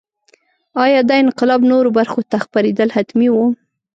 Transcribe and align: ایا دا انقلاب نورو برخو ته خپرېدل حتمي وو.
ایا 0.83 0.99
دا 1.09 1.15
انقلاب 1.23 1.61
نورو 1.71 1.89
برخو 1.97 2.19
ته 2.29 2.37
خپرېدل 2.45 2.89
حتمي 2.95 3.29
وو. 3.31 3.45